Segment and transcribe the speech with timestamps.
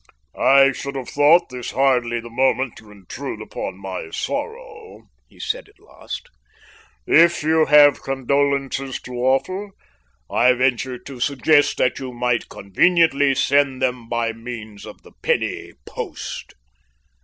[0.35, 5.69] "I should have thought this hardly the moment to intrude upon my sorrow," he said
[5.69, 6.27] at last.
[7.05, 9.69] "If you have condolences to offer,
[10.27, 15.73] I venture to suggest that you might conveniently send them by means of the penny
[15.85, 16.55] post."